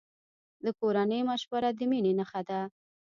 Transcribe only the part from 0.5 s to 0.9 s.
د